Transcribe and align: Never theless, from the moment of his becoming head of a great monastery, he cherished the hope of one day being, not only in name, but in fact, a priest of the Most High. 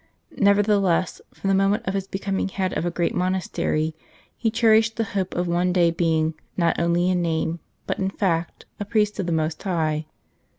Never 0.35 0.63
theless, 0.63 1.21
from 1.31 1.49
the 1.49 1.53
moment 1.53 1.85
of 1.85 1.93
his 1.93 2.07
becoming 2.07 2.49
head 2.49 2.75
of 2.75 2.85
a 2.87 2.89
great 2.89 3.13
monastery, 3.13 3.95
he 4.35 4.49
cherished 4.49 4.95
the 4.95 5.03
hope 5.13 5.35
of 5.35 5.47
one 5.47 5.71
day 5.71 5.91
being, 5.91 6.33
not 6.57 6.79
only 6.79 7.07
in 7.11 7.21
name, 7.21 7.59
but 7.85 7.99
in 7.99 8.09
fact, 8.09 8.65
a 8.79 8.83
priest 8.85 9.19
of 9.19 9.27
the 9.27 9.31
Most 9.31 9.61
High. 9.61 10.07